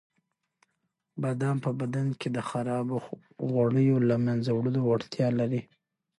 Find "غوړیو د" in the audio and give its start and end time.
3.49-4.05